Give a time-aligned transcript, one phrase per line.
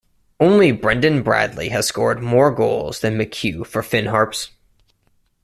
[0.39, 4.49] Only Brendan Bradley has scored more goals than McHugh for Finn Harps.